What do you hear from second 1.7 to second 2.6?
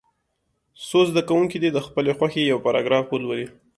د خپلې خوښې یو